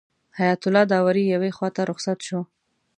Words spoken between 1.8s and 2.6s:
رخصت شو.